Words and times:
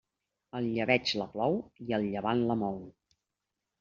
El 0.59 0.69
llebeig 0.77 1.11
la 1.21 1.27
plou 1.35 1.59
i 1.89 1.99
el 1.99 2.07
llevant 2.15 2.43
la 2.53 2.59
mou. 2.63 2.85